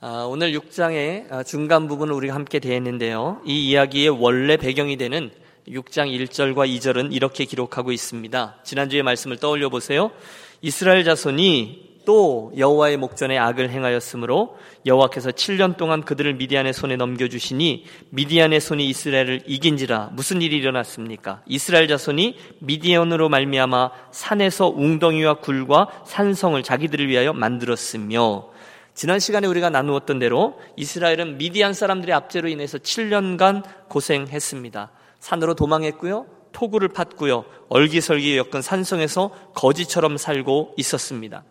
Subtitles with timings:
[0.00, 3.40] 아, 오늘 6장의 아, 중간 부분을 우리가 함께 대했는데요.
[3.44, 5.32] 이 이야기의 원래 배경이 되는
[5.66, 8.58] 6장 1절과 2절은 이렇게 기록하고 있습니다.
[8.62, 10.12] 지난주의 말씀을 떠올려 보세요.
[10.62, 14.56] 이스라엘 자손이 또 여호와의 목전에 악을 행하였으므로
[14.86, 21.42] 여호와께서 7년 동안 그들을 미디안의 손에 넘겨주시니 미디안의 손이 이스라엘을 이긴지라 무슨 일이 일어났습니까?
[21.44, 28.57] 이스라엘 자손이 미디안으로 말미암아 산에서 웅덩이와 굴과 산성을 자기들을 위하여 만들었으며
[28.98, 34.90] 지난 시간에 우리가 나누었던 대로 이스라엘은 미디안 사람들의 압제로 인해서 7년간 고생했습니다.
[35.20, 36.26] 산으로 도망했고요.
[36.50, 37.44] 토구를 팠고요.
[37.68, 41.44] 얼기설기 엮은 산성에서 거지처럼 살고 있었습니다.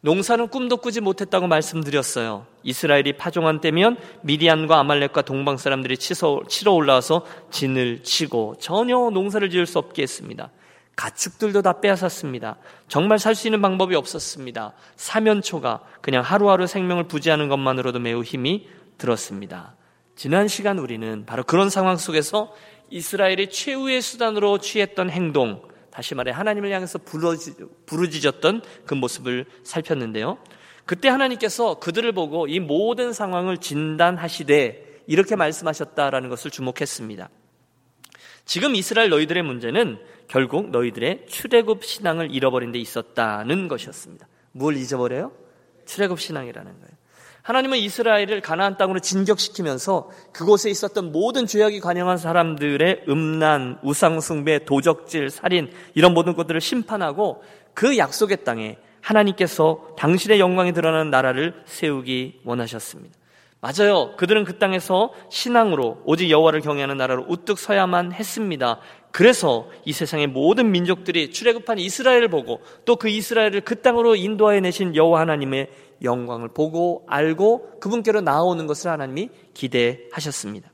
[0.00, 2.46] 농사는 꿈도 꾸지 못했다고 말씀드렸어요.
[2.62, 9.78] 이스라엘이 파종한 때면 미디안과 아말렉과 동방 사람들이 치러 올라와서 진을 치고 전혀 농사를 지을 수
[9.78, 10.50] 없게 했습니다.
[10.96, 12.56] 가축들도 다 빼앗았습니다.
[12.88, 14.72] 정말 살 수 있는 방법이 없었습니다.
[14.96, 19.76] 사면초가 그냥 하루하루 생명을 부지하는 것만으로도 매우 힘이 들었습니다.
[20.16, 22.54] 지난 시간 우리는 바로 그런 상황 속에서
[22.88, 27.00] 이스라엘이 최후의 수단으로 취했던 행동, 다시 말해 하나님을 향해서
[27.86, 30.38] 부르짖었던 그 모습을 살폈는데요.
[30.86, 37.28] 그때 하나님께서 그들을 보고 이 모든 상황을 진단하시되 이렇게 말씀하셨다라는 것을 주목했습니다.
[38.44, 39.98] 지금 이스라엘 너희들의 문제는
[40.28, 44.26] 결국 너희들의 출애굽 신앙을 잃어버린 데 있었다는 것이었습니다.
[44.52, 45.32] 뭘 잊어버려요?
[45.84, 46.96] 출애굽 신앙이라는 거예요.
[47.42, 55.30] 하나님은 이스라엘을 가나안 땅으로 진격시키면서 그곳에 있었던 모든 죄악이 관영한 사람들의 음란, 우상 숭배, 도적질,
[55.30, 63.16] 살인 이런 모든 것들을 심판하고 그 약속의 땅에 하나님께서 당신의 영광이 드러나는 나라를 세우기 원하셨습니다.
[63.60, 64.14] 맞아요.
[64.16, 68.80] 그들은 그 땅에서 신앙으로 오직 여호와를 경외하는 나라로 우뚝 서야만 했습니다.
[69.10, 74.94] 그래서 이 세상의 모든 민족들이 출애굽한 이스라엘을 보고 또 그 이스라엘을 그 땅으로 인도하여 내신
[74.94, 75.70] 여호와 하나님의
[76.02, 80.70] 영광을 보고 알고 그분께로 나오는 것을 하나님이 기대하셨습니다.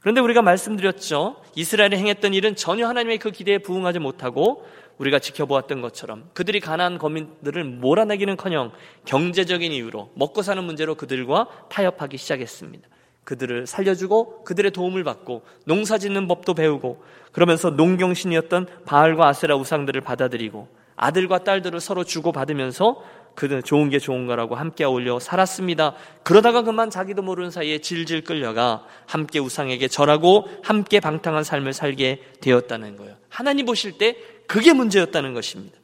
[0.00, 1.36] 그런데 우리가 말씀드렸죠.
[1.54, 4.64] 이스라엘이 행했던 일은 전혀 하나님의 그 기대에 부응하지 못하고
[4.98, 8.72] 우리가 지켜보았던 것처럼 그들이 가난안 거민들을 몰아내기는커녕
[9.04, 12.88] 경제적인 이유로 먹고 사는 문제로 그들과 타협하기 시작했습니다.
[13.24, 20.68] 그들을 살려주고 그들의 도움을 받고 농사 짓는 법도 배우고 그러면서 농경신이었던 바알과 아세라 우상들을 받아들이고
[20.96, 23.02] 아들과 딸들을 서로 주고받으면서
[23.38, 25.94] 그들 좋은 게 좋은 거라고 함께 어울려 살았습니다.
[26.24, 32.96] 그러다가 그만 자기도 모르는 사이에 질질 끌려가 함께 우상에게 절하고 함께 방탕한 삶을 살게 되었다는
[32.96, 33.14] 거예요.
[33.28, 34.16] 하나님 보실 때
[34.48, 35.78] 그게 문제였다는 것입니다.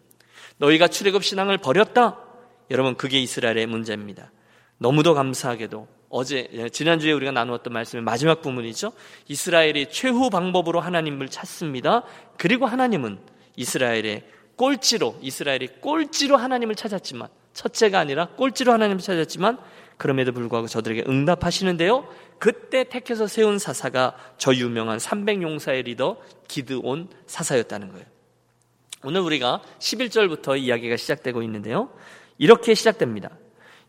[0.56, 2.18] 너희가 출애굽 신앙을 버렸다.
[2.72, 4.32] 여러분 그게 이스라엘의 문제입니다.
[4.78, 8.90] 너무도 감사하게도 어제 예, 지난주에 우리가 나누었던 말씀의 마지막 부분이죠.
[9.28, 12.02] 이스라엘이 최후 방법으로 하나님을 찾습니다.
[12.36, 13.20] 그리고 하나님은
[13.54, 14.24] 이스라엘의
[14.56, 19.58] 꼴찌로 이스라엘이 꼴찌로 하나님을 찾았지만 첫째가 아니라 꼴찌로 하나님을 찾았지만
[19.96, 22.06] 그럼에도 불구하고 저들에게 응답하시는데요.
[22.38, 26.16] 그때 택해서 세운 사사가 저 유명한 300용사의 리더
[26.48, 28.04] 기드온 사사였다는 거예요.
[29.04, 31.90] 오늘 우리가 11절부터 이야기가 시작되고 있는데요.
[32.38, 33.30] 이렇게 시작됩니다.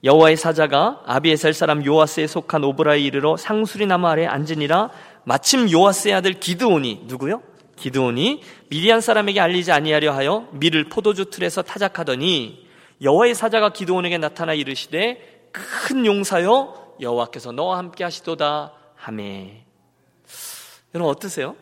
[0.03, 4.91] 여호와의 사자가 아비에셀 사람 요아스에 속한 오브라에 이르러 상수리 나무 아래 앉으니라
[5.23, 7.41] 마침 요아스의 아들 기드온이 누구요?
[7.75, 12.64] 기드온이 미디안 사람에게 알리지 아니하려 하여 밀을 포도주 틀에서 타작하더니
[13.01, 19.65] 여호와의 사자가 기도원에게 나타나 이르시되 큰 용사여 여호와께서 너와 함께 하시도다 하매
[20.93, 21.55] 여러분 어떠세요?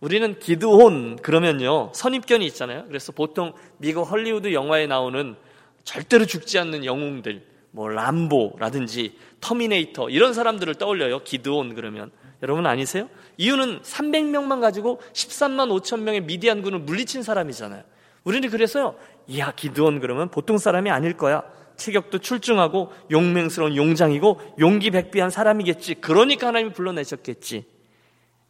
[0.00, 2.84] 우리는 기드온 그러면요 선입견이 있잖아요.
[2.88, 5.36] 그래서 보통 미국 헐리우드 영화에 나오는
[5.84, 11.22] 절대로 죽지 않는 영웅들 뭐 람보라든지 터미네이터 이런 사람들을 떠올려요.
[11.22, 12.10] 기드온 그러면
[12.42, 13.08] 여러분 아니세요?
[13.36, 17.82] 이유는 300명만 가지고 13만 5천 명의 미디안 군을 물리친 사람이잖아요.
[18.24, 18.96] 우리는 그래서요.
[19.19, 21.42] 이 야 기드온 그러면 보통 사람이 아닐 거야.
[21.76, 25.96] 체격도 출중하고 용맹스러운 용장이고 용기 백배한 사람이겠지.
[25.96, 27.64] 그러니까 하나님이 불러내셨겠지.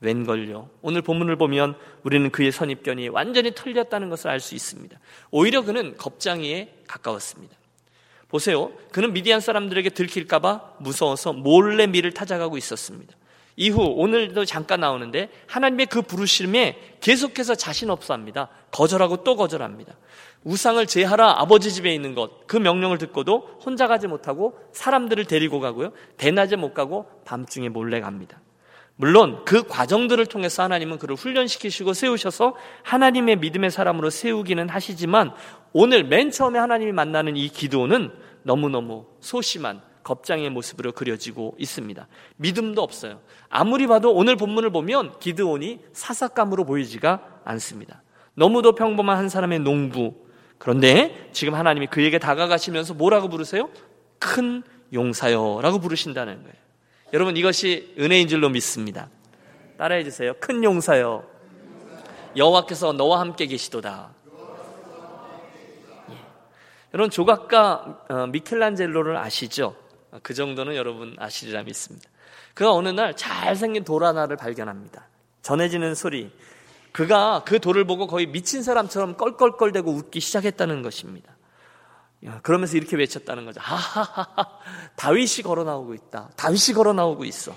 [0.00, 0.70] 웬걸요.
[0.80, 4.98] 오늘 본문을 보면 우리는 그의 선입견이 완전히 틀렸다는 것을 알 수 있습니다.
[5.30, 7.54] 오히려 그는 겁장이에 가까웠습니다.
[8.28, 8.72] 보세요.
[8.92, 13.14] 그는 미디안 사람들에게 들킬까봐 무서워서 몰래 밀을 타작하고 있었습니다.
[13.56, 18.48] 이후 오늘도 잠깐 나오는데 하나님의 그 부르심에 계속해서 자신 없어 합니다.
[18.70, 19.94] 거절하고 또 거절합니다.
[20.44, 25.92] 우상을 제하라 아버지 집에 있는 것 그 명령을 듣고도 혼자 가지 못하고 사람들을 데리고 가고요.
[26.16, 28.40] 대낮에 못 가고 밤중에 몰래 갑니다.
[28.96, 35.32] 물론 그 과정들을 통해서 하나님은 그를 훈련시키시고 세우셔서 하나님의 믿음의 사람으로 세우기는 하시지만
[35.72, 38.10] 오늘 맨 처음에 하나님이 만나는 이 기도는
[38.42, 42.08] 너무너무 소심한 겁장의 모습으로 그려지고 있습니다.
[42.36, 43.20] 믿음도 없어요.
[43.48, 48.02] 아무리 봐도 오늘 본문을 보면 기드온이 사사감으로 보이지가 않습니다.
[48.34, 50.29] 너무도 평범한 한 사람의 농부.
[50.60, 53.70] 그런데 지금 하나님이 그에게 다가가시면서 뭐라고 부르세요?
[54.18, 54.62] 큰
[54.92, 56.54] 용사여라고 부르신다는 거예요.
[57.14, 59.08] 여러분 이것이 은혜인 줄로 믿습니다.
[59.78, 60.34] 따라해 주세요.
[60.38, 61.24] 큰 용사여.
[62.36, 64.10] 여호와께서 너와 함께 계시도다.
[66.10, 66.16] 예.
[66.92, 69.74] 여러분 조각가 어, 미켈란젤로를 아시죠?
[70.22, 72.10] 그 정도는 여러분 아시리라 믿습니다.
[72.52, 75.08] 그가 어느 날 잘생긴 돌 하나를 발견합니다.
[75.40, 76.30] 전해지는 소리.
[76.92, 81.36] 그가 그 돌을 보고 거의 미친 사람처럼 껄껄껄대고 웃기 시작했다는 것입니다.
[82.26, 83.60] 야, 그러면서 이렇게 외쳤다는 거죠.
[83.62, 84.58] 하하하하.
[84.96, 86.30] 다윗이 걸어 나오고 있다.
[86.36, 87.54] 다윗이 걸어 나오고 있어.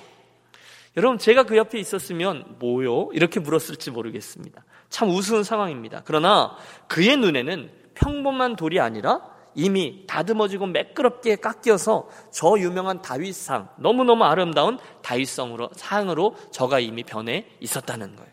[0.96, 3.10] 여러분, 제가 그 옆에 있었으면 뭐요?
[3.14, 4.64] 이렇게 물었을지 모르겠습니다.
[4.90, 6.04] 참 우스운 상황입니다.
[6.06, 6.56] 그러나
[6.88, 9.22] 그의 눈에는 평범한 돌이 아니라
[9.56, 18.16] 이미 다듬어지고 매끄럽게 깎여서 저 유명한 다윗상, 너무너무 아름다운 다윗성으로, 상으로 저가 이미 변해 있었다는
[18.16, 18.33] 거예요.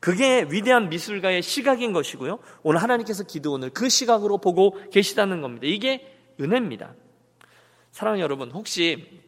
[0.00, 2.38] 그게 위대한 미술가의 시각인 것이고요.
[2.62, 5.66] 오늘 하나님께서 기도원을 그 시각으로 보고 계시다는 겁니다.
[5.66, 6.94] 이게 은혜입니다.
[7.92, 9.22] 사랑하는 여러분, 혹시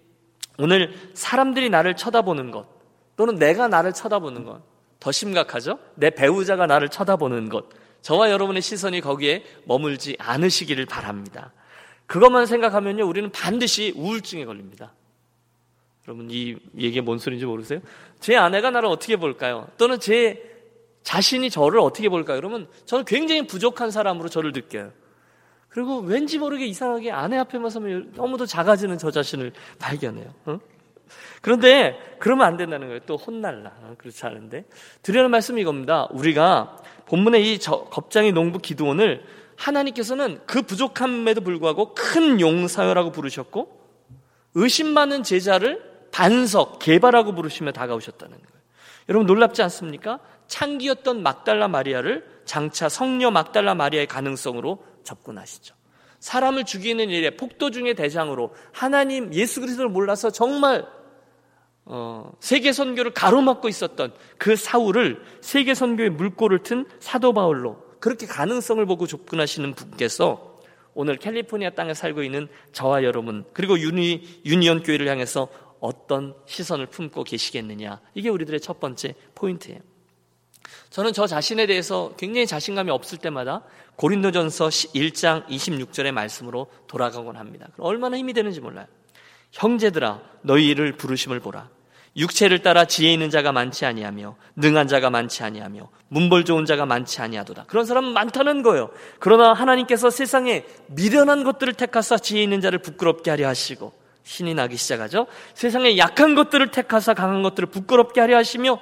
[0.59, 2.67] 오늘 사람들이 나를 쳐다보는 것,
[3.17, 4.63] 또는 내가 나를 쳐다보는 것,
[5.01, 5.79] 더 심각하죠?
[5.95, 7.67] 내 배우자가 나를 쳐다보는 것,
[8.03, 11.53] 저와 여러분의 시선이 거기에 머물지 않으시기를 바랍니다.
[12.07, 14.93] 그것만 생각하면요, 우리는 반드시 우울증에 걸립니다.
[16.07, 17.81] 여러분, 이 얘기가 뭔 소리인지 모르세요?
[18.21, 19.69] 제 아내가 나를 어떻게 볼까요?
[19.77, 20.58] 또는 제
[21.09, 22.37] 자신이 저를 어떻게 볼까요?
[22.37, 24.93] 그러면 저는 굉장히 부족한 사람으로 저를 느껴요.
[25.71, 30.27] 그리고 왠지 모르게 이상하게 아내 앞에만 서면 너무도 작아지는 저 자신을 발견해요.
[30.45, 30.59] 어?
[31.41, 33.01] 그런데 그러면 안 된다는 거예요.
[33.07, 33.73] 또 혼날라.
[33.85, 34.67] 어, 그렇지 않은데.
[35.01, 36.09] 드리는 말씀이 이겁니다.
[36.11, 36.77] 우리가
[37.07, 39.25] 본문의 이 겁장의 농부 기도원을
[39.57, 43.81] 하나님께서는 그 부족함에도 불구하고 큰 용사여라고 부르셨고
[44.57, 45.83] 의심 많은 제자를
[46.13, 48.59] 반석, 개발하고 부르시며 다가오셨다는 거예요.
[49.09, 50.21] 여러분 놀랍지 않습니까?
[50.49, 55.75] 창기였던 막달라 마리아를 장차 성녀 막달라 마리아의 가능성으로 접근하시죠.
[56.19, 60.87] 사람을 죽이는 일에 폭도 중의 대장으로 하나님 예수 그리스도를 몰라서 정말
[61.85, 68.85] 어, 세계 선교를 가로막고 있었던 그 사울을 세계 선교의 물꼬를 튼 사도 바울로 그렇게 가능성을
[68.85, 70.61] 보고 접근하시는 분께서
[70.93, 75.49] 오늘 캘리포니아 땅에 살고 있는 저와 여러분 그리고 유니 유니언 교회를 향해서
[75.81, 79.81] 어떤 시선을 품고 계시겠느냐 이게 우리들의 첫 번째 포인트예요.
[80.91, 83.63] 저는 저 자신에 대해서 굉장히 자신감이 없을 때마다
[83.97, 87.69] 고린도전서 1장 26절의 말씀으로 돌아가곤 합니다.
[87.79, 88.87] 얼마나 힘이 되는지 몰라요.
[89.53, 91.69] 형제들아 너희를 부르심을 보라.
[92.17, 97.21] 육체를 따라 지혜 있는 자가 많지 아니하며 능한 자가 많지 아니하며 문벌 좋은 자가 많지
[97.21, 97.65] 아니하도다.
[97.69, 98.91] 그런 사람은 많다는 거예요.
[99.21, 103.93] 그러나 하나님께서 세상에 미련한 것들을 택하사 지혜 있는 자를 부끄럽게 하려 하시고
[104.25, 105.27] 신이 나기 시작하죠.
[105.55, 108.81] 세상에 약한 것들을 택하사 강한 것들을 부끄럽게 하려 하시며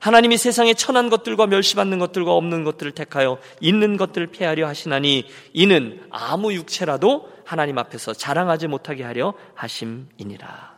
[0.00, 6.52] 하나님이 세상에 천한 것들과 멸시받는 것들과 없는 것들을 택하여 있는 것들을 폐하려 하시나니 이는 아무
[6.52, 10.76] 육체라도 하나님 앞에서 자랑하지 못하게 하려 하심이니라.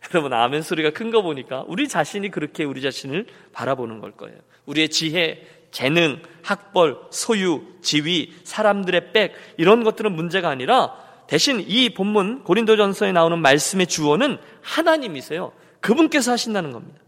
[0.12, 4.36] 여러분 아멘 소리가 큰 거 보니까 우리 자신이 그렇게 우리 자신을 바라보는 걸 거예요.
[4.66, 10.94] 우리의 지혜, 재능, 학벌, 소유, 지위, 사람들의 백 이런 것들은 문제가 아니라
[11.26, 15.52] 대신 이 본문 고린도전서에 나오는 말씀의 주어는 하나님이세요.
[15.80, 16.99] 그분께서 하신다는 겁니다.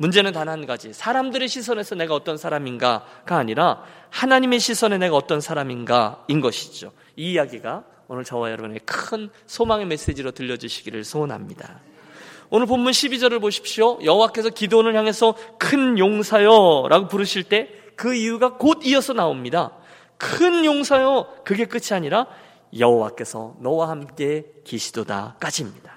[0.00, 0.94] 문제는 단 한 가지.
[0.94, 6.92] 사람들의 시선에서 내가 어떤 사람인가가 아니라 하나님의 시선에 내가 어떤 사람인가인 것이죠.
[7.16, 11.80] 이 이야기가 오늘 저와 여러분의 큰 소망의 메시지로 들려주시기를 소원합니다.
[12.48, 13.98] 오늘 본문 12절을 보십시오.
[14.02, 19.72] 여호와께서 기도원을 향해서 큰 용사여라고 부르실 때 그 이유가 곧 이어서 나옵니다.
[20.16, 22.26] 큰 용사여 그게 끝이 아니라
[22.78, 25.92] 여호와께서 너와 함께 계시도다까지입니다.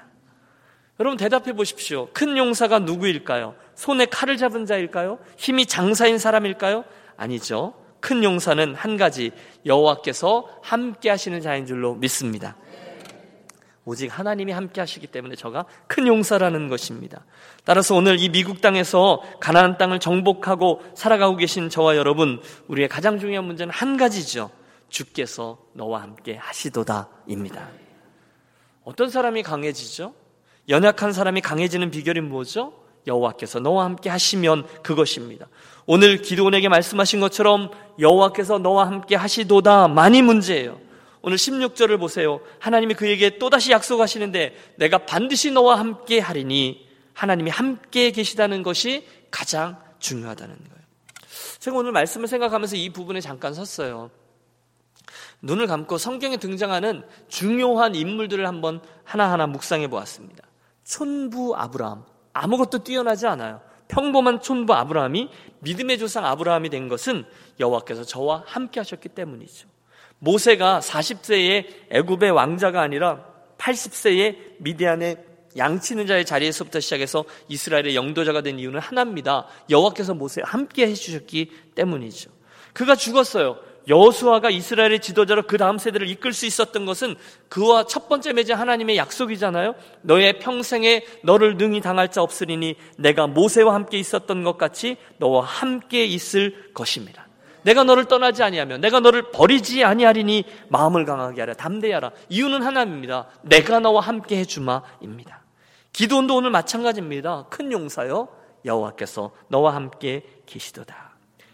[0.99, 2.09] 여러분 대답해 보십시오.
[2.11, 3.55] 큰 용사가 누구일까요?
[3.75, 5.19] 손에 칼을 잡은 자일까요?
[5.37, 6.83] 힘이 장사인 사람일까요?
[7.17, 7.73] 아니죠.
[7.99, 9.31] 큰 용사는 한 가지
[9.65, 12.57] 여호와께서 함께 하시는 자인 줄로 믿습니다.
[13.85, 17.25] 오직 하나님이 함께 하시기 때문에 저가 큰 용사라는 것입니다.
[17.65, 23.45] 따라서 오늘 이 미국 땅에서 가나안 땅을 정복하고 살아가고 계신 저와 여러분, 우리의 가장 중요한
[23.45, 24.51] 문제는 한 가지죠.
[24.89, 27.69] 주께서 너와 함께 하시도다입니다.
[28.83, 30.13] 어떤 사람이 강해지죠?
[30.69, 32.82] 연약한 사람이 강해지는 비결이 뭐죠?
[33.07, 35.47] 여호와께서 너와 함께 하시면 그것입니다.
[35.85, 40.79] 오늘 기도원에게 말씀하신 것처럼 여호와께서 너와 함께 하시도다 많이 문제예요.
[41.21, 42.41] 오늘 16절을 보세요.
[42.59, 50.55] 하나님이 그에게 또다시 약속하시는데 내가 반드시 너와 함께 하리니 하나님이 함께 계시다는 것이 가장 중요하다는
[50.55, 50.83] 거예요.
[51.59, 54.11] 제가 오늘 말씀을 생각하면서 이 부분에 잠깐 섰어요.
[55.41, 60.43] 눈을 감고 성경에 등장하는 중요한 인물들을 한번 하나하나 묵상해 보았습니다.
[60.83, 62.12] 촌부 아브라함.
[62.33, 63.61] 아무것도 뛰어나지 않아요.
[63.87, 67.25] 평범한 촌부 아브라함이 믿음의 조상 아브라함이 된 것은
[67.59, 69.67] 여호와께서 저와 함께 하셨기 때문이죠.
[70.19, 73.25] 모세가 40세에 애굽의 왕자가 아니라
[73.57, 75.17] 80세에 미디안의
[75.55, 79.45] 양치는 자의 자리에서부터 시작해서 이스라엘의 영도자가 된 이유는 하나입니다.
[79.69, 82.31] 여호와께서 모세와 함께 해주셨기 때문이죠.
[82.73, 83.59] 그가 죽었어요.
[83.87, 87.15] 여수아가 이스라엘의 지도자로 그 다음 세대를 이끌 수 있었던 것은
[87.49, 89.75] 그와 첫 번째 맺은 하나님의 약속이잖아요.
[90.01, 96.05] 너의 평생에 너를 능히 당할 자 없으리니 내가 모세와 함께 있었던 것 같이 너와 함께
[96.05, 97.27] 있을 것입니다.
[97.63, 102.11] 내가 너를 떠나지 아니하며 내가 너를 버리지 아니하리니 마음을 강하게 하라 담대하라.
[102.29, 103.27] 이유는 하나입니다.
[103.41, 105.43] 내가 너와 함께 해 주마입니다.
[105.93, 107.47] 기도원도 오늘 마찬가지입니다.
[107.49, 108.27] 큰 용사요
[108.65, 111.12] 여호와께서 너와 함께 계시도다.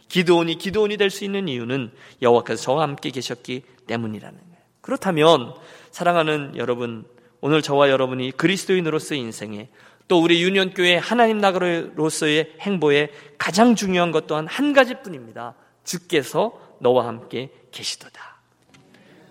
[0.09, 4.63] 기도원이 기도원이 될 수 있는 이유는 여호와께서 저와 함께 계셨기 때문이라는 거예요.
[4.81, 5.53] 그렇다면
[5.91, 7.05] 사랑하는 여러분,
[7.41, 9.69] 오늘 저와 여러분이 그리스도인으로서의 인생에
[10.07, 15.53] 또 우리 유년교회 하나님 나라로서의 행보에 가장 중요한 것 또한 한 가지뿐입니다.
[15.83, 18.41] 주께서 너와 함께 계시도다.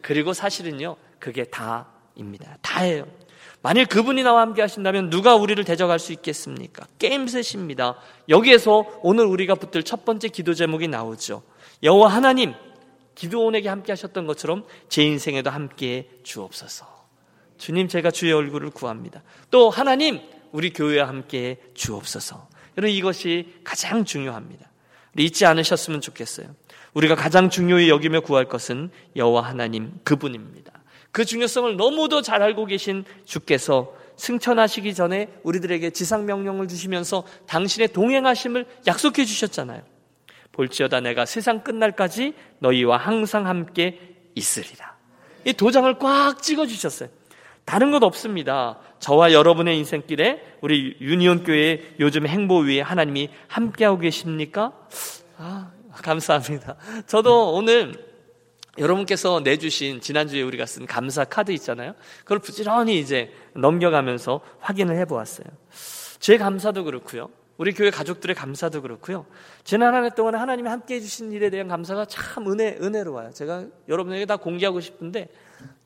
[0.00, 2.56] 그리고 사실은요, 그게 다입니다.
[2.62, 3.06] 다예요.
[3.60, 6.86] 만일 그분이 나와 함께 하신다면 누가 우리를 대적할 수 있겠습니까?
[6.98, 7.96] 게임셋입니다.
[8.28, 11.42] 여기에서 오늘 우리가 붙들 첫 번째 기도 제목이 나오죠.
[11.82, 12.54] 여호와 하나님,
[13.14, 16.86] 기도원에게 함께 하셨던 것처럼 제 인생에도 함께 주옵소서.
[17.58, 19.22] 주님, 제가 주의 얼굴을 구합니다.
[19.50, 20.20] 또 하나님,
[20.52, 22.48] 우리 교회와 함께 주옵소서.
[22.76, 24.70] 여러분 이것이 가장 중요합니다.
[25.18, 26.54] 잊지 않으셨으면 좋겠어요.
[26.94, 30.72] 우리가 가장 중요히 여기며 구할 것은 여호와 하나님 그분입니다.
[31.12, 39.24] 그 중요성을 너무도 잘 알고 계신 주께서 승천하시기 전에 우리들에게 지상명령을 주시면서 당신의 동행하심을 약속해
[39.24, 39.82] 주셨잖아요.
[40.52, 44.96] 볼지어다 내가 세상 끝날까지 너희와 항상 함께 있으리라.
[45.44, 47.08] 이 도장을 꽉 찍어 주셨어요.
[47.64, 48.78] 다른 것 없습니다.
[48.98, 54.72] 저와 여러분의 인생길에 우리 유니온 교회 요즘 행보 위에 하나님이 함께하고 계십니까?
[55.36, 56.76] 아, 감사합니다.
[57.06, 58.07] 저도 오늘
[58.78, 61.94] 여러분께서 내주신 지난주에 우리가 쓴 감사 카드 있잖아요.
[62.20, 65.46] 그걸 부지런히 이제 넘겨가면서 확인을 해보았어요.
[66.18, 67.30] 제 감사도 그렇고요.
[67.58, 69.26] 우리 교회 가족들의 감사도 그렇고요.
[69.64, 73.32] 지난 한 해 동안 하나님이 함께 해주신 일에 대한 감사가 참 은혜, 은혜로워요.
[73.32, 75.28] 제가 여러분에게 다 공개하고 싶은데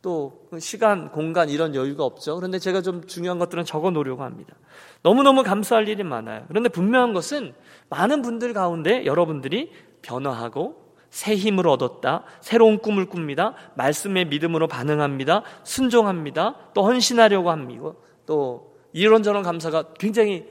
[0.03, 2.37] 또 시간, 공간 이런 여유가 없죠.
[2.37, 4.55] 그런데 제가 좀 중요한 것들은 적어 놓으려고 합니다.
[5.03, 6.45] 너무너무 감사할 일이 많아요.
[6.49, 7.55] 그런데 분명한 것은
[7.89, 9.73] 많은 분들 가운데 여러분들이
[10.03, 10.82] 변화하고
[11.13, 12.25] 새 힘을 얻었다.
[12.41, 13.55] 새로운 꿈을 꿉니다.
[13.75, 15.43] 말씀의 믿음으로 반응합니다.
[15.63, 16.57] 순종합니다.
[16.73, 17.93] 또 헌신하려고 합니다.
[18.25, 20.47] 또 이런저런 감사가 굉장히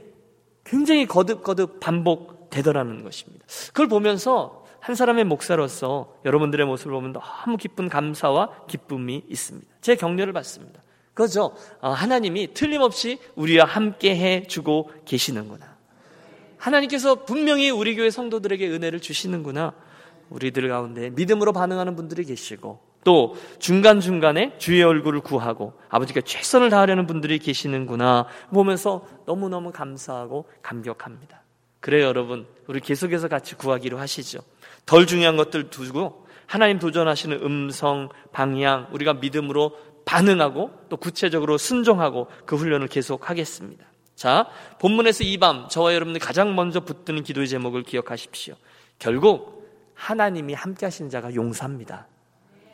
[0.63, 3.43] 굉장히 거듭거듭 반복되더라는 것입니다.
[3.69, 9.67] 그걸 보면서 한 사람의 목사로서 여러분들의 모습을 보면 너무 기쁜 감사와 기쁨이 있습니다.
[9.81, 10.83] 제 격려를 받습니다.
[11.15, 11.55] 그죠?
[11.81, 15.75] 어, 하나님이 틀림없이 우리와 함께 해주고 계시는구나.
[16.57, 19.73] 하나님께서 분명히 우리 교회 성도들에게 은혜를 주시는구나.
[20.31, 27.39] 우리들 가운데 믿음으로 반응하는 분들이 계시고 또 중간중간에 주의 얼굴을 구하고 아버지께 최선을 다하려는 분들이
[27.39, 31.41] 계시는구나 보면서 너무너무 감사하고 감격합니다.
[31.79, 32.45] 그래요, 여러분.
[32.67, 34.39] 우리 계속해서 같이 구하기로 하시죠.
[34.85, 42.55] 덜 중요한 것들 두고 하나님 도전하시는 음성, 방향, 우리가 믿음으로 반응하고 또 구체적으로 순종하고 그
[42.55, 43.85] 훈련을 계속 하겠습니다.
[44.15, 44.47] 자,
[44.79, 48.55] 본문에서 이 밤 저와 여러분들 가장 먼저 붙드는 기도의 제목을 기억하십시오.
[48.99, 49.60] 결국
[50.01, 52.07] 하나님이 함께 하신 자가 용사입니다.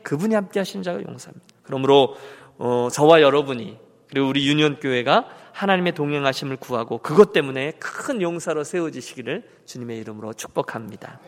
[0.01, 1.45] 그분이 함께 하신 자가 용사입니다.
[1.63, 2.15] 그러므로
[2.57, 3.77] 어, 저와 여러분이
[4.09, 11.19] 그리고 우리 유니온 교회가 하나님의 동행하심을 구하고 그것 때문에 큰 용사로 세워지시기를 주님의 이름으로 축복합니다.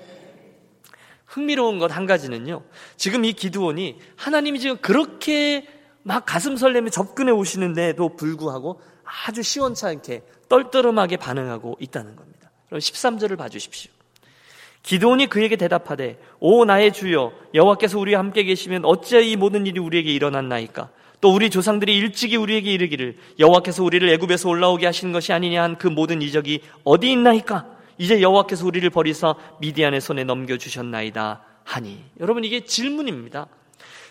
[1.25, 2.63] 흥미로운 것 한 가지는요.
[2.96, 5.68] 지금 이 기도원이 하나님이 지금 그렇게
[6.03, 12.51] 막 가슴 설레며 접근해 오시는데도 불구하고 아주 시원찮게 떨떠름하게 반응하고 있다는 겁니다.
[12.68, 13.99] 그럼 13절을 봐주십시오.
[14.83, 20.12] 기도원이 그에게 대답하되 오 나의 주여 여호와께서 우리와 함께 계시면 어찌 이 모든 일이 우리에게
[20.12, 20.89] 일어났나이까?
[21.21, 25.88] 또 우리 조상들이 일찍이 우리에게 이르기를 여호와께서 우리를 애굽에서 올라오게 하신 것이 아니냐 한 그
[25.88, 27.65] 모든 이적이 어디 있나이까?
[27.98, 32.00] 이제 여호와께서 우리를 버리사 미디안의 손에 넘겨 주셨나이다 하니.
[32.21, 33.48] 여러분 이게 질문입니다.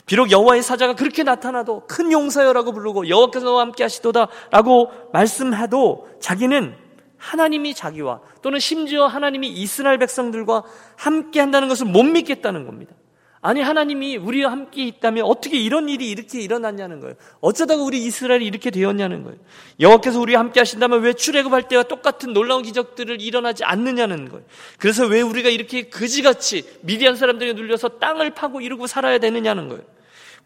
[0.05, 6.75] 비록 여호와의 사자가 그렇게 나타나도 큰 용사여라고 부르고 여호와께서 너와 함께 하시도다라고 말씀해도 자기는
[7.19, 10.63] 하나님이 자기와 또는 심지어 하나님이 이스라엘 백성들과
[10.97, 12.95] 함께 한다는 것을 못 믿겠다는 겁니다.
[13.41, 17.15] 아니 하나님이 우리와 함께 있다면 어떻게 이런 일이 이렇게 일어났냐는 거예요.
[17.41, 19.39] 어쩌다가 우리 이스라엘이 이렇게 되었냐는 거예요.
[19.79, 24.45] 여호와께서 우리와 함께 하신다면 왜 출애굽할 때와 똑같은 놀라운 기적들을 일어나지 않느냐는 거예요.
[24.79, 29.85] 그래서 왜 우리가 이렇게 그지같이 미디안 사람들에 눌려서 땅을 파고 이러고 살아야 되느냐는 거예요.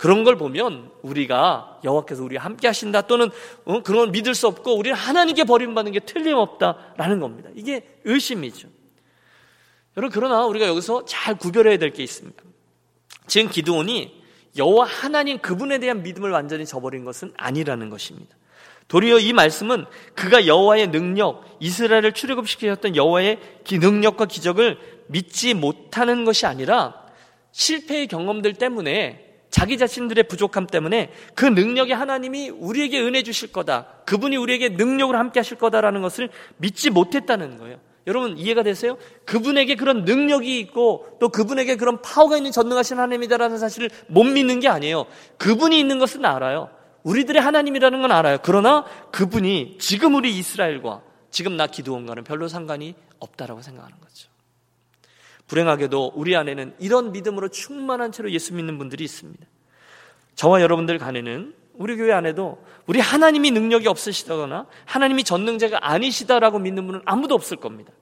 [0.02, 3.30] 그런 걸 보면 우리가 여호와께서 우리와 함께 하신다 또는
[3.64, 7.50] 어, 그런 믿을 수 없고 우리는 하나님께 버림받는 게 틀림없다라는 겁니다.
[7.54, 8.66] 이게 의심이죠.
[9.96, 12.42] 여러분 그러나 우리가 여기서 잘 구별해야 될 게 있습니다.
[13.28, 14.20] 지금 기드온이
[14.56, 18.34] 여호와 하나님 그분에 대한 믿음을 완전히 저버린 것은 아니라는 것입니다.
[18.88, 19.84] 도리어 이 말씀은
[20.16, 23.38] 그가 여호와의 능력, 이스라엘을 출애굽시키셨던 여호와의
[23.70, 27.06] 능력과 기적을 믿지 못하는 것이 아니라
[27.52, 33.86] 실패의 경험들 때문에 자기 자신들의 부족함 때문에 그 능력이 하나님이 우리에게 은혜 주실 거다.
[34.06, 37.78] 그분이 우리에게 능력을 함께 하실 거다라는 것을 믿지 못했다는 거예요.
[38.06, 38.96] 여러분 이해가 되세요?
[39.26, 44.68] 그분에게 그런 능력이 있고 또 그분에게 그런 파워가 있는 전능하신 하나님이다라는 사실을 못 믿는 게
[44.68, 45.04] 아니에요.
[45.36, 46.70] 그분이 있는 것은 알아요.
[47.02, 48.38] 우리들의 하나님이라는 건 알아요.
[48.42, 54.31] 그러나 그분이 지금 우리 이스라엘과 지금 나 기도원과는 별로 상관이 없다라고 생각하는 거죠.
[55.52, 59.46] 불행하게도 우리 안에는 이런 믿음으로 충만한 채로 예수 믿는 분들이 있습니다.
[60.34, 67.02] 저와 여러분들 간에는 우리 교회 안에도 우리 하나님이 능력이 없으시다거나 하나님이 전능자가 아니시다라고 믿는 분은
[67.04, 67.92] 아무도 없을 겁니다.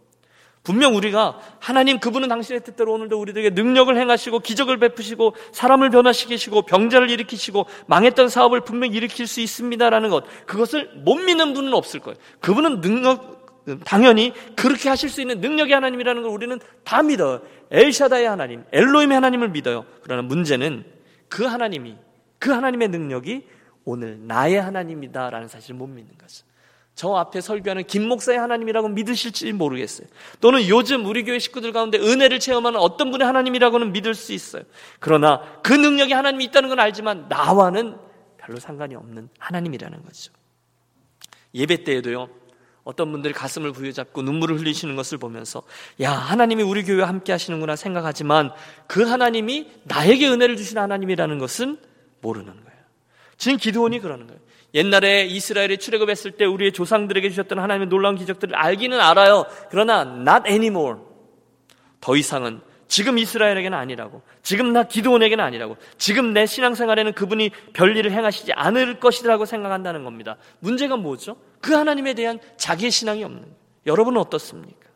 [0.63, 7.11] 분명 우리가 하나님 그분은 당신의 뜻대로 오늘도 우리들에게 능력을 행하시고 기적을 베푸시고 사람을 변화시키시고 병자를
[7.11, 12.17] 일으키시고 망했던 사업을 분명 일으킬 수 있습니다라는 것 그것을 못 믿는 분은 없을 거예요.
[12.41, 13.40] 그분은 능력
[13.79, 17.43] 당연히 그렇게 하실 수 있는 능력의 하나님이라는 걸 우리는 다 믿어요.
[17.71, 19.85] 엘샤다의 하나님, 엘로임의 하나님을 믿어요.
[20.03, 20.85] 그러나 문제는
[21.29, 21.97] 그 하나님이,
[22.39, 23.47] 그 하나님의 능력이
[23.85, 26.45] 오늘 나의 하나님이다라는 사실을 못 믿는 거죠.
[26.95, 30.07] 저 앞에 설교하는 김 목사의 하나님이라고 믿으실지 모르겠어요.
[30.41, 34.65] 또는 요즘 우리 교회 식구들 가운데 은혜를 체험하는 어떤 분의 하나님이라고는 믿을 수 있어요.
[34.99, 37.97] 그러나 그 능력이 하나님이 있다는 건 알지만 나와는
[38.37, 40.33] 별로 상관이 없는 하나님이라는 거죠.
[41.55, 42.29] 예배 때에도요.
[42.85, 45.63] 어떤 분들이 가슴을 부여잡고 눈물을 흘리시는 것을 보면서
[46.01, 48.51] 야 하나님이 우리 교회와 함께 하시는구나 생각하지만
[48.87, 51.79] 그 하나님이 나에게 은혜를 주신 하나님이라는 것은
[52.21, 52.81] 모르는 거예요.
[53.37, 54.41] 지금 기도원이 그러는 거예요.
[54.75, 59.47] 옛날에 이스라엘이 출애굽했을 때 우리의 조상들에게 주셨던 하나님의 놀라운 기적들을 알기는 알아요.
[59.71, 61.01] 그러나 not anymore.
[62.01, 62.61] 더 이상은
[62.91, 64.21] 지금 이스라엘에게는 아니라고.
[64.43, 65.77] 지금 나 기도원에게는 아니라고.
[65.97, 70.37] 지금 내 신앙생활에는 그분이 별일을 행하시지 않을 것이라고 생각한다는 겁니다.
[70.59, 71.37] 문제가 뭐죠?
[71.61, 73.45] 그 하나님에 대한 자기의 신앙이 없는.
[73.87, 74.91] 여러분은 어떻습니까?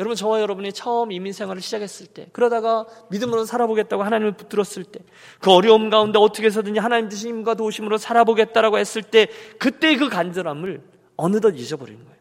[0.00, 5.00] 여러분 저와 여러분이 처음 이민 생활을 시작했을 때 그러다가 믿음으로 살아보겠다고 하나님을 붙들었을 때
[5.38, 9.28] 그 어려움 가운데 어떻게 해서든지 하나님 드심과 도우심으로 살아보겠다라고 했을 때
[9.58, 10.82] 그때 그 간절함을
[11.16, 12.11] 어느덧 잊어버리는 거예요.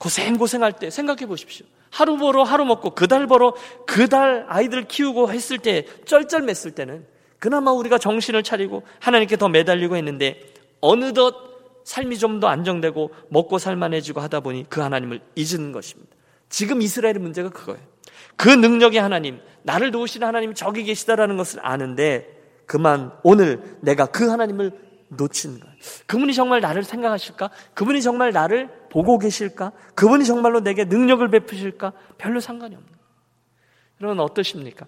[0.00, 1.66] 고생 고생할 때 생각해 보십시오.
[1.90, 3.54] 하루 벌어 하루 먹고 그 달 벌어
[3.86, 7.04] 그 달 아이들 키우고 했을 때 쩔쩔맸을 때는
[7.38, 10.40] 그나마 우리가 정신을 차리고 하나님께 더 매달리고 했는데
[10.80, 11.34] 어느덧
[11.84, 16.10] 삶이 좀 더 안정되고 먹고 살만해지고 하다 보니 그 하나님을 잊은 것입니다.
[16.48, 17.80] 지금 이스라엘의 문제가 그거예요.
[18.36, 22.26] 그 능력의 하나님, 나를 도우시는 하나님이 저기 계시다라는 것을 아는데
[22.64, 24.72] 그만 오늘 내가 그 하나님을
[25.08, 25.74] 놓친 거예요.
[26.06, 27.50] 그분이 정말 나를 생각하실까?
[27.74, 29.72] 그분이 정말 나를 보고 계실까?
[29.94, 31.92] 그분이 정말로 내게 능력을 베푸실까?
[32.18, 32.90] 별로 상관이 없는.
[34.00, 34.86] 여러분 어떠십니까?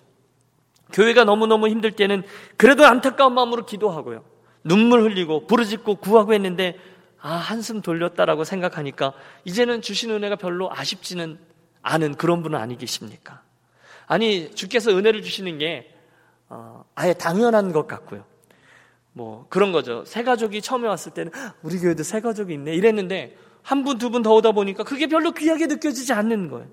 [0.93, 2.23] 교회가 너무너무 힘들 때는
[2.57, 4.25] 그래도 안타까운 마음으로 기도하고요.
[4.65, 6.77] 눈물 흘리고 부르짖고 구하고 했는데
[7.21, 11.39] 아 한숨 돌렸다라고 생각하니까 이제는 주신 은혜가 별로 아쉽지는
[11.83, 13.43] 않은 그런 분은 아니 계십니까?
[14.07, 15.95] 아니 주께서 은혜를 주시는 게
[16.49, 18.25] 어, 아예 당연한 것 같고요.
[19.13, 20.05] 뭐 그런 거죠.
[20.05, 24.23] 새 가족이 처음에 왔을 때는 우리 교회도 새 가족이 있네 이랬는데 한 분, 두 분
[24.23, 26.69] 더 오다 보니까 그게 별로 귀하게 느껴지지 않는 거예요.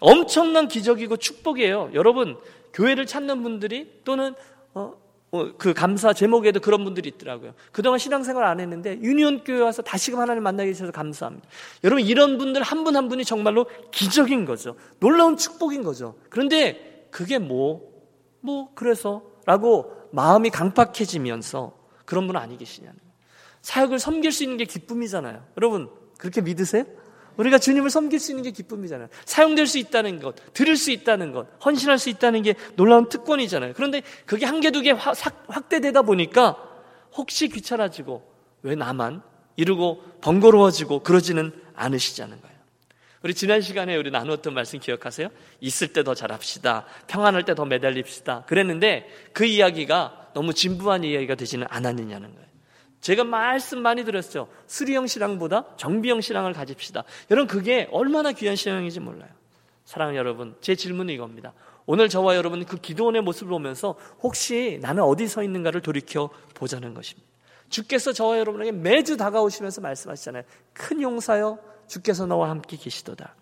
[0.00, 1.90] 엄청난 기적이고 축복이에요.
[1.94, 2.36] 여러분,
[2.72, 4.34] 교회를 찾는 분들이 또는
[4.74, 4.94] 어,
[5.30, 7.52] 어, 그 감사 제목에도 그런 분들이 있더라고요.
[7.72, 11.46] 그동안 신앙생활 안 했는데 유니온 교회 와서 다시금 하나님 만나게 해주셔서 감사합니다.
[11.84, 14.76] 여러분 이런 분들 한 분한 한 분이 정말로 기적인 거죠.
[15.00, 16.14] 놀라운 축복인 거죠.
[16.30, 17.82] 그런데 그게 뭐,
[18.40, 22.98] 뭐 그래서라고 마음이 강팍해지면서 그런 분 아니 계시냐는.
[23.60, 25.44] 사역을 섬길 수 있는 게 기쁨이잖아요.
[25.58, 26.84] 여러분 그렇게 믿으세요?
[27.38, 29.08] 우리가 주님을 섬길 수 있는 게 기쁨이잖아요.
[29.24, 33.72] 사용될 수 있다는 것, 들을 수 있다는 것, 헌신할 수 있다는 게 놀라운 특권이잖아요.
[33.74, 36.56] 그런데 그게 한 개, 두 개 확대되다 보니까
[37.14, 38.28] 혹시 귀찮아지고
[38.62, 39.22] 왜 나만
[39.56, 42.58] 이러고 번거로워지고 그러지는 않으시자는 거예요.
[43.22, 45.28] 우리 지난 시간에 우리 나누었던 말씀 기억하세요?
[45.60, 46.86] 있을 때 더 잘합시다.
[47.06, 48.44] 평안할 때 더 매달립시다.
[48.46, 52.47] 그랬는데 그 이야기가 너무 진부한 이야기가 되지는 않았느냐는 거예요.
[53.00, 54.48] 제가 말씀 많이 들었죠.
[54.66, 57.04] 수리형 신앙보다 정비형 신앙을 가집시다.
[57.30, 59.30] 여러분 그게 얼마나 귀한 신앙인지 몰라요.
[59.84, 61.54] 사랑하는 여러분, 제 질문은 이겁니다.
[61.86, 67.26] 오늘 저와 여러분 그 기도원의 모습을 보면서 혹시 나는 어디 서 있는가를 돌이켜 보자는 것입니다.
[67.70, 70.42] 주께서 저와 여러분에게 매주 다가오시면서 말씀하시잖아요.
[70.74, 73.34] 큰 용사여 주께서 너와 함께 계시도다.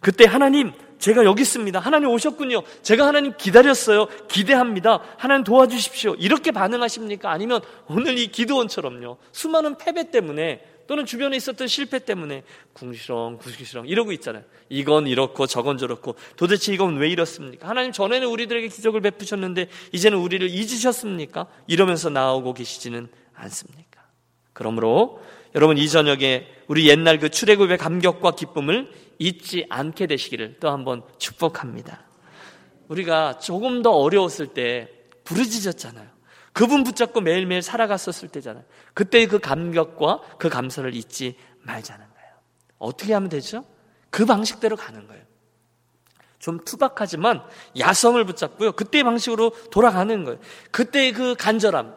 [0.00, 1.78] 그때 하나님, 제가 여기 있습니다.
[1.78, 2.62] 하나님 오셨군요.
[2.82, 4.06] 제가 하나님 기다렸어요.
[4.28, 5.00] 기대합니다.
[5.18, 6.14] 하나님 도와주십시오.
[6.14, 7.30] 이렇게 반응하십니까?
[7.30, 9.18] 아니면 오늘 이 기도원처럼요.
[9.32, 12.42] 수많은 패배 때문에 또는 주변에 있었던 실패 때문에
[12.74, 14.44] 궁시렁 궁시렁 이러고 있잖아요.
[14.68, 17.68] 이건 이렇고 저건 저렇고 도대체 이건 왜 이렇습니까?
[17.68, 21.46] 하나님 전에는 우리들에게 기적을 베푸셨는데 이제는 우리를 잊으셨습니까?
[21.66, 24.02] 이러면서 나오고 계시지는 않습니까?
[24.52, 25.22] 그러므로
[25.54, 32.04] 여러분 이 저녁에 우리 옛날 그 출애굽의 감격과 기쁨을 잊지 않게 되시기를 또 한번 축복합니다.
[32.88, 34.90] 우리가 조금 더 어려웠을 때
[35.24, 36.08] 부르짖었잖아요.
[36.52, 38.64] 그분 붙잡고 매일매일 살아갔었을 때잖아요.
[38.94, 42.28] 그때의 그 감격과 그 감사를 잊지 말자는 거예요.
[42.78, 43.64] 어떻게 하면 되죠?
[44.10, 45.24] 그 방식대로 가는 거예요.
[46.38, 47.42] 좀 투박하지만
[47.78, 48.72] 야성을 붙잡고요.
[48.72, 50.38] 그때의 방식으로 돌아가는 거예요.
[50.70, 51.94] 그때의 그 간절함,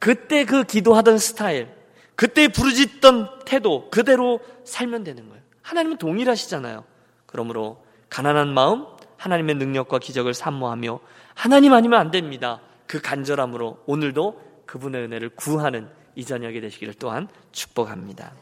[0.00, 1.68] 그때 그 기도하던 스타일,
[2.16, 5.43] 그때 부르짖던 태도 그대로 살면 되는 거예요.
[5.64, 6.84] 하나님은 동일하시잖아요.
[7.26, 11.00] 그러므로 가난한 마음, 하나님의 능력과 기적을 산모하며
[11.34, 12.60] 하나님 아니면 안 됩니다.
[12.86, 18.32] 그 간절함으로 오늘도 그분의 은혜를 구하는 이 저녁이 되시기를 또한 축복합니다.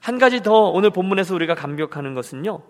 [0.00, 2.62] 한 가지 더 오늘 본문에서 우리가 감격하는 것은요.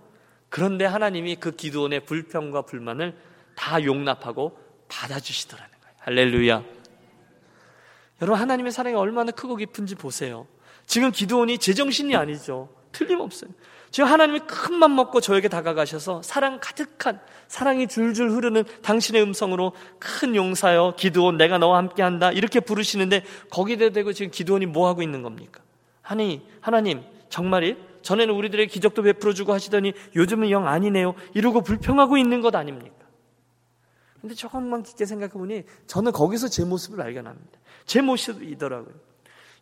[0.49, 3.17] 그런데 하나님이 그 기도원의 불평과 불만을
[3.57, 4.59] 다 용납하고
[4.89, 5.95] 받아주시더라는 거예요.
[5.99, 6.65] 할렐루야.
[8.23, 10.47] 여러분 하나님의 사랑이 얼마나 크고 깊은지 보세요.
[10.87, 12.69] 지금 기도원이 제정신이 아니죠.
[12.93, 13.51] 틀림없어요.
[13.91, 20.35] 지금 하나님이 큰 맘 먹고 저에게 다가가셔서 사랑 가득한 사랑이 줄줄 흐르는 당신의 음성으로 큰
[20.37, 25.23] 용사여 기도원 내가 너와 함께 한다 이렇게 부르시는데 거기에 대고 지금 기도원이 뭐 하고 있는
[25.23, 25.61] 겁니까?
[26.03, 32.41] 아니 하나님 정말이 전에는 우리들의 기적도 베풀어 주고 하시더니 요즘은 영 아니네요 이러고 불평하고 있는
[32.41, 32.95] 것 아닙니까?
[34.21, 37.59] 근데 조금만 깊게 생각해 보니 저는 거기서 제 모습을 발견합니다.
[37.87, 38.95] 제 모습이더라고요.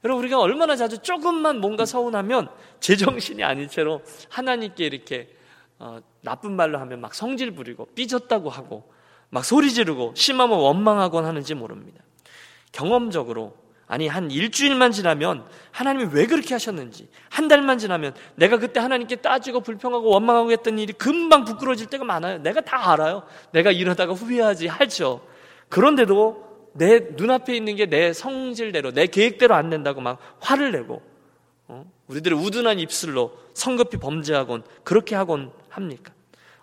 [0.05, 2.49] 여러분 우리가 얼마나 자주 조금만 뭔가 서운하면
[2.81, 5.35] 제정신이 아닌 채로 하나님께 이렇게
[5.79, 8.93] 어, 나쁜 말로 하면 막 성질 부리고 삐졌다고 하고
[9.31, 12.03] 막 소리 지르고 심하면 원망하곤 하는지 모릅니다.
[12.73, 13.57] 경험적으로
[13.87, 19.61] 아니 한 일주일만 지나면 하나님이 왜 그렇게 하셨는지 한 달만 지나면 내가 그때 하나님께 따지고
[19.61, 22.39] 불평하고 원망하고 했던 일이 금방 부끄러질 때가 많아요.
[22.39, 23.23] 내가 다 알아요.
[23.53, 25.27] 내가 이러다가 후회하지 하죠.
[25.71, 31.03] 그런데도 내 눈앞에 있는 게 내 성질대로, 내 계획대로 안 된다고 막 화를 내고,
[31.67, 31.85] 어?
[32.07, 36.13] 우리들의 우둔한 입술로 성급히 범죄하곤, 그렇게 하곤 합니까?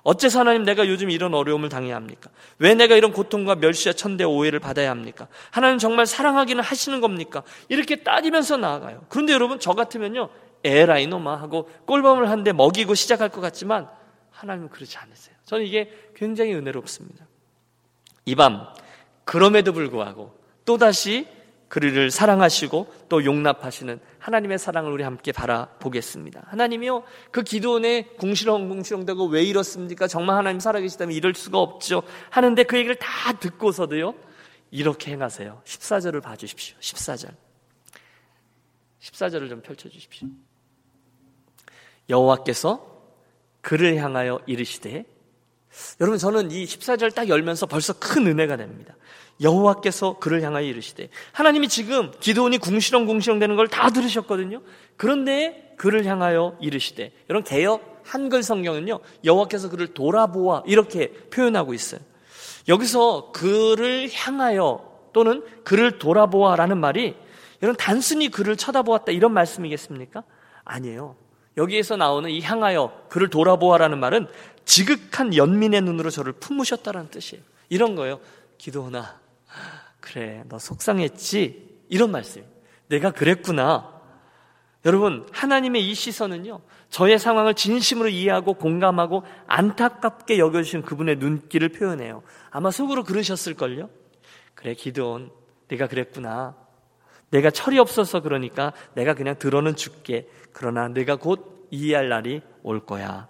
[0.04, 2.30] 어째서 하나님 내가 요즘 이런 어려움을 당해야 합니까?
[2.60, 5.28] 왜 내가 이런 고통과 멸시와 천대 오해를 받아야 합니까?
[5.50, 7.42] 하나님 정말 사랑하기는 하시는 겁니까?
[7.70, 9.06] 이렇게 따지면서 나아가요.
[9.10, 10.30] 그런데 여러분, 저 같으면요,
[10.64, 13.88] 에라이 노마 하고 꼴밤을 한대 먹이고 시작할 것 같지만,
[14.32, 15.36] 하나님은 그렇지 않으세요.
[15.46, 17.26] 저는 이게 굉장히 은혜롭습니다.
[18.26, 18.66] 이 밤
[19.26, 20.34] 그럼에도 불구하고
[20.64, 21.28] 또다시
[21.68, 26.44] 그를 사랑하시고 또 용납하시는 하나님의 사랑을 우리 함께 바라보겠습니다.
[26.46, 30.08] 하나님이요, 그 기도원에 궁시렁궁시렁대고 왜 이렇습니까?
[30.08, 32.04] 정말 하나님 살아계시다면 이럴 수가 없죠.
[32.30, 34.14] 하는데 그 얘기를 다 듣고서도요,
[34.72, 35.62] 이렇게 행하세요.
[35.66, 36.78] 14절을 봐주십시오.
[36.80, 37.34] 14절.
[39.02, 40.28] 14절을 좀 펼쳐주십시오.
[42.10, 42.96] 여호와께서
[43.62, 45.06] 그를 향하여 이르시되
[46.02, 48.96] 여러분 저는 이 14절 딱 열면서 벌써 큰 은혜가 됩니다.
[49.42, 54.62] 여호와께서 그를 향하여 이르시되 하나님이 지금 기도원이 궁시렁 궁시렁 되는 걸 다 들으셨거든요.
[54.98, 59.00] 그런데 그를 향하여 이르시되 여러분 개혁 한글 성경은요.
[59.24, 62.00] 여호와께서 그를 돌아보아 이렇게 표현하고 있어요.
[62.68, 67.16] 여기서 그를 향하여 또는 그를 돌아보아라는 말이
[67.62, 70.24] 여러분 단순히 그를 쳐다보았다 이런 말씀이겠습니까?
[70.64, 71.16] 아니에요.
[71.58, 74.28] 여기에서 나오는 이 향하여 그를 돌아보아라는 말은
[74.66, 77.44] 지극한 연민의 눈으로 저를 품으셨다는 뜻이에요.
[77.70, 78.20] 이런 거예요.
[78.58, 79.20] 기도나
[80.00, 82.44] 그래 너 속상했지 이런 말씀.
[82.88, 83.96] 내가 그랬구나.
[84.86, 92.22] 여러분 하나님의 이 시선은요 저의 상황을 진심으로 이해하고 공감하고 안타깝게 여겨주신 그분의 눈길을 표현해요.
[92.52, 93.90] 아마 속으로 그러셨을걸요.
[94.54, 95.32] 그래 기도원
[95.68, 96.56] 내가 그랬구나.
[97.32, 100.28] 내가 철이 없어서 그러니까 내가 그냥 들어는 죽게.
[100.54, 103.28] 그러나 내가 곧 이해할 날이 올 거야.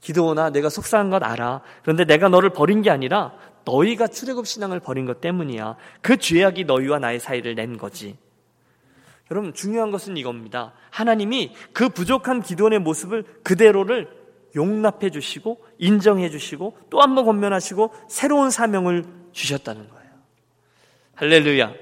[0.00, 1.62] 기도나 내가 속상한 것 알아.
[1.82, 5.76] 그런데 내가 너를 버린 게 아니라 너희가 출애굽 신앙을 버린 것 때문이야.
[6.02, 8.16] 그 죄악이 너희와 나의 사이를 낸 거지.
[9.30, 10.74] 여러분 중요한 것은 이겁니다.
[10.90, 14.10] 하나님이 그 부족한 기도원의 모습을 그대로를
[14.54, 20.10] 용납해 주시고 인정해 주시고 또 한 번 권면하시고 새로운 사명을 주셨다는 거예요.
[21.14, 21.72] 할렐루야.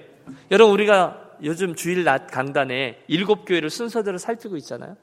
[0.53, 4.99] 여러분 우리가 요즘 주일 낮 강단에 일곱 교회를 순서대로 살피고 있잖아요.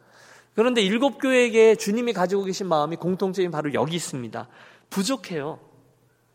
[0.54, 4.48] 그런데 일곱 교회에게 주님이 가지고 계신 마음이 공통점이 바로 여기 있습니다.
[4.92, 5.60] 부족해요.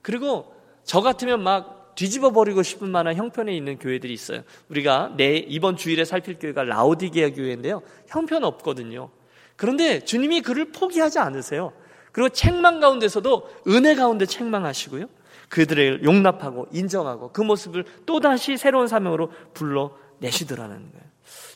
[0.03, 4.42] 그리고 저 같으면 막 뒤집어 버리고 싶은 만한 형편에 있는 교회들이 있어요.
[4.68, 7.83] 우리가 내 이번 주일에 살필 교회가 라우디게아 교회인데요.
[8.09, 9.11] 형편 없거든요.
[9.55, 11.72] 그런데 주님이 그를 포기하지 않으세요.
[12.11, 15.07] 그리고 책망 가운데서도 은혜 가운데 책망하시고요.
[15.55, 21.05] 그들을 용납하고 인정하고 그 모습을 또다시 새로운 사명으로 불러 내시더라는 거예요.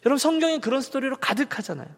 [0.07, 1.89] 여러분 성경에 그런 스토리로 가득하잖아요.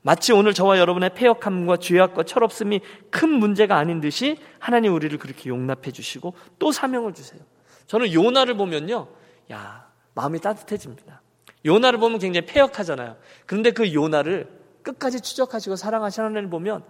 [0.00, 5.92] 마치 오늘 저와 여러분의 폐역함과 죄악과 철없음이 큰 문제가 아닌 듯이 하나님 우리를 그렇게 용납해
[5.92, 7.42] 주시고 또 사명을 주세요.
[7.86, 9.08] 저는 요나를 보면요.
[9.52, 11.20] 야, 마음이 따뜻해집니다.
[11.66, 13.18] 요나를 보면 굉장히 폐역하잖아요.
[13.44, 14.48] 그런데 그 요나를
[14.82, 16.82] 끝까지 추적하시고 사랑하시는 하나님을 보면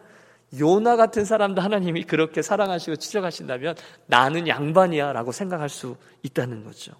[0.58, 3.74] 요나 같은 사람도 하나님이 그렇게 사랑하시고 추적하신다면
[4.06, 6.92] 나는 양반이야 라고 생각할 수 있다는 거죠.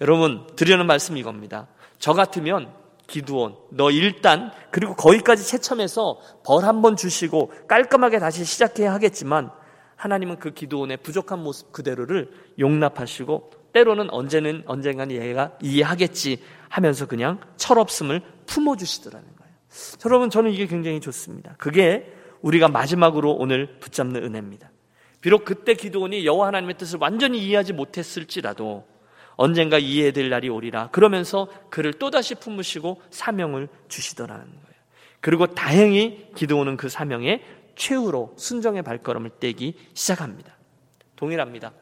[0.00, 1.66] 여러분, 드리는 말씀이 이겁니다.
[1.98, 2.72] 저 같으면
[3.08, 9.50] 기두온, 너 일단 그리고 거기까지 채점해서 벌 한 번 주시고 깔끔하게 다시 시작해야 하겠지만
[9.96, 18.22] 하나님은 그 기도원의 부족한 모습 그대로를 용납하시고 때로는 언제는 언젠가는 얘가 이해하겠지 하면서 그냥 철없음을
[18.46, 19.52] 품어주시더라는 거예요.
[20.04, 21.54] 여러분 저는 이게 굉장히 좋습니다.
[21.58, 22.12] 그게
[22.42, 24.70] 우리가 마지막으로 오늘 붙잡는 은혜입니다.
[25.20, 28.86] 비록 그때 기도원이 여호와 하나님의 뜻을 완전히 이해하지 못했을지라도
[29.36, 30.88] 언젠가 이해될 날이 오리라.
[30.90, 34.78] 그러면서 그를 또다시 품으시고 사명을 주시더라는 거예요.
[35.20, 37.42] 그리고 다행히 기도오는 그 사명에
[37.76, 40.56] 최후로 순정의 발걸음을 떼기 시작합니다.
[41.16, 41.72] 동일합니다.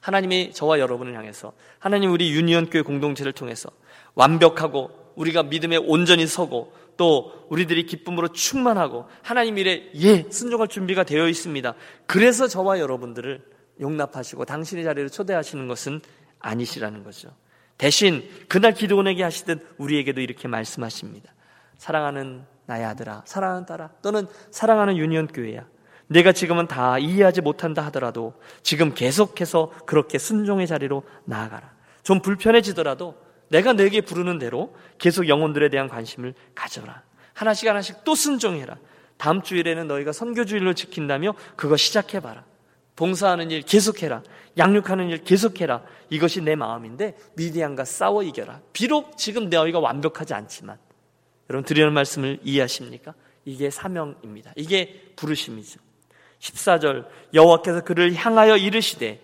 [0.00, 3.70] 하나님이 저와 여러분을 향해서 하나님 우리 유니언 교회 공동체를 통해서
[4.14, 11.28] 완벽하고 우리가 믿음에 온전히 서고 또 우리들이 기쁨으로 충만하고 하나님 일에 예 순종할 준비가 되어
[11.28, 11.74] 있습니다.
[12.06, 13.42] 그래서 저와 여러분들을
[13.80, 16.00] 용납하시고 당신의 자리를 초대하시는 것은
[16.38, 17.30] 아니시라는 거죠.
[17.78, 21.32] 대신 그날 기도원에게 하시듯 우리에게도 이렇게 말씀하십니다.
[21.76, 25.66] 사랑하는 나의 아들아, 사랑하는 딸아, 또는 사랑하는 유니온 교회야.
[26.08, 31.74] 내가 지금은 다 이해하지 못한다 하더라도 지금 계속해서 그렇게 순종의 자리로 나아가라.
[32.02, 33.16] 좀 불편해지더라도
[33.48, 37.02] 내가 내게 부르는 대로 계속 영혼들에 대한 관심을 가져라.
[37.32, 38.76] 하나씩 하나씩 또 순종해라.
[39.16, 42.44] 다음 주일에는 너희가 선교주일로 지킨다며 그거 시작해봐라.
[42.96, 44.22] 봉사하는 일 계속해라.
[44.58, 45.82] 양육하는 일 계속해라.
[46.08, 48.60] 이것이 내 마음인데 미디안과 싸워 이겨라.
[48.72, 50.78] 비록 지금 너희가 완벽하지 않지만
[51.50, 53.14] 여러분 드리는 말씀을 이해하십니까?
[53.44, 54.52] 이게 사명입니다.
[54.56, 55.78] 이게 부르심이죠.
[56.40, 59.22] 14절 여호와께서 그를 향하여 이르시되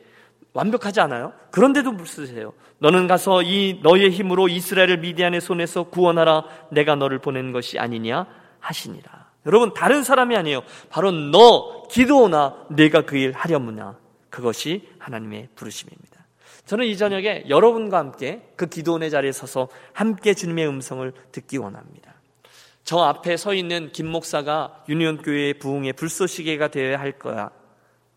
[0.53, 1.33] 완벽하지 않아요?
[1.51, 2.53] 그런데도 물쓰세요.
[2.83, 6.45] 너는 가서 이 너의 힘으로 이스라엘을 미디안의 손에서 구원하라.
[6.73, 8.27] 내가 너를 보낸 것이 아니냐
[8.59, 9.31] 하시니라.
[9.47, 10.63] 여러분 다른 사람이 아니에요.
[10.91, 13.97] 바로 너 기도나 내가 그 일 하려무나
[14.31, 16.27] 그것이 하나님의 부르심입니다.
[16.67, 22.15] 저는 이 저녁에 여러분과 함께 그 기도원의 자리에 서서 함께 주님의 음성을 듣기 원합니다.
[22.83, 27.51] 저 앞에 서 있는 김 목사가 유니온 교회의 부흥의 불쏘시개가 되어야 할 거야.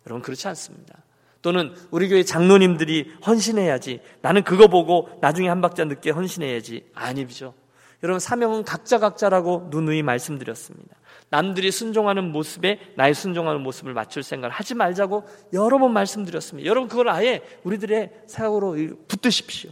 [0.07, 1.04] 여러분 그렇지 않습니다.
[1.45, 4.01] 또는 우리 교회 장로님들이 헌신해야지.
[4.21, 6.89] 나는 그거 보고 나중에 한 박자 늦게 헌신해야지.
[6.95, 7.53] 아니죠.
[8.01, 10.95] 여러분 사명은 각자 각자라고 누누이 말씀드렸습니다.
[11.29, 16.67] 남들이 순종하는 모습에 나의 순종하는 모습을 맞출 생각을 하지 말자고 여러 번 말씀드렸습니다.
[16.67, 18.75] 여러분 그걸 아예 우리들의 생각으로
[19.07, 19.69] 붙드십시오.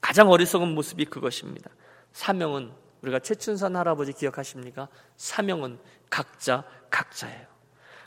[0.00, 1.70] 가장 어리석은 모습이 그것입니다.
[2.12, 4.88] 사명은 우리가 최춘선 할아버지 기억하십니까?
[5.16, 5.78] 사명은
[6.10, 7.56] 각자 각자예요.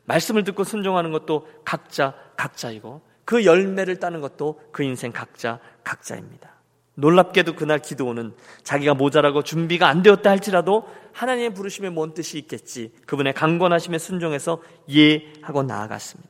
[0.10, 6.50] 말씀을 듣고 순종하는 것도 각자 각자이고 그 열매를 따는 것도 그 인생 각자 각자입니다.
[6.96, 12.92] 놀랍게도 그날 기도원은 자기가 모자라고 준비가 안 되었다 할지라도 하나님의 부르심에 뭔 뜻이 있겠지.
[13.06, 14.62] 그분의 강권하심에 순종해서
[14.96, 16.30] 예 하고 나아갔습니다.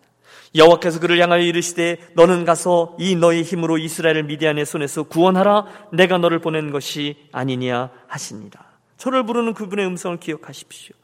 [0.56, 6.39] 여호와께서 그를 향하여 이르시되 너는 가서 이 너의 힘으로 이스라엘을 미디안의 손에서 구원하라 내가 너를
[6.39, 8.65] 보낸 것이 아니냐 하십니다.
[8.98, 10.95] 저를 부르는 그분의 음성을 기억하십시오.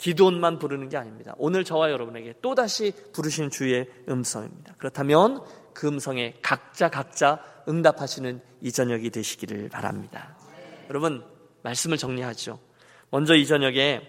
[0.00, 1.34] 기도원만 부르는 게 아닙니다.
[1.36, 4.74] 오늘 저와 여러분에게 또다시 부르신 주의 음성입니다.
[4.78, 5.42] 그렇다면
[5.74, 10.36] 그 음성에 각자 각자 응답하시는 이 저녁이 되시기를 바랍니다.
[10.88, 11.22] 여러분,
[11.62, 12.58] 말씀을 정리하죠.
[13.10, 14.00] 먼저 이 저녁에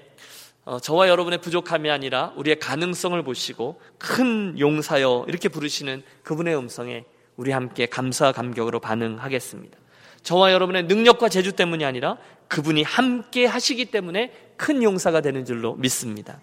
[0.63, 7.03] 어, 저와 여러분의 부족함이 아니라 우리의 가능성을 보시고 큰 용사여 이렇게 부르시는 그분의 음성에
[7.35, 9.77] 우리 함께 감사 감격으로 반응하겠습니다.
[10.23, 16.39] 저와 여러분의 능력과 재주 때문이 아니라 그분이 함께 하시기 때문에 큰 용사가 되는 줄로 믿습니다.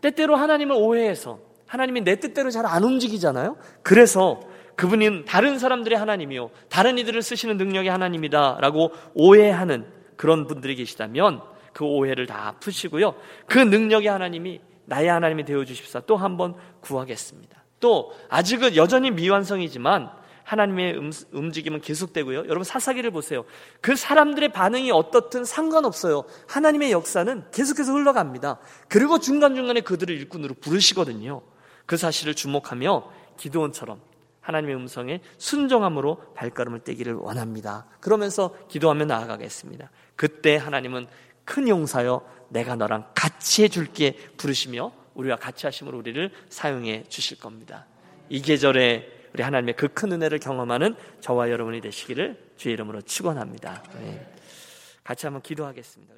[0.00, 3.56] 때때로 하나님을 오해해서 하나님이 내 뜻대로 잘 안 움직이잖아요.
[3.82, 4.40] 그래서
[4.76, 6.48] 그분은 다른 사람들의 하나님이요.
[6.70, 9.84] 다른 이들을 쓰시는 능력의 하나님이다라고 오해하는
[10.16, 11.42] 그런 분들이 계시다면
[11.74, 13.14] 그 오해를 다 푸시고요.
[13.46, 17.64] 그 능력의 하나님이 나의 하나님이 되어 주십사 또 한 번 구하겠습니다.
[17.80, 20.08] 또 아직은 여전히 미완성이지만
[20.46, 22.38] 하나님의 음, 움직임은 계속되고요.
[22.46, 23.44] 여러분 사사기를 보세요.
[23.80, 26.24] 그 사람들의 반응이 어떻든 상관없어요.
[26.46, 28.58] 하나님의 역사는 계속해서 흘러갑니다.
[28.88, 31.42] 그리고 중간중간에 그들을 일꾼으로 부르시거든요.
[31.84, 34.00] 그 사실을 주목하며 기도원처럼
[34.40, 37.86] 하나님의 음성에 순종함으로 발걸음을 떼기를 원합니다.
[37.98, 39.90] 그러면서 기도하며 나아가겠습니다.
[40.14, 41.08] 그때 하나님은
[41.44, 47.86] 큰 용사여 내가 너랑 같이 해줄게 부르시며 우리와 같이 하심으로 우리를 사용해 주실 겁니다.
[48.28, 53.82] 이 계절에 우리 하나님의 그 큰 은혜를 경험하는 저와 여러분이 되시기를 주의 이름으로 축원합니다.
[54.00, 54.26] 네.
[55.04, 56.16] 같이 한번 기도하겠습니다.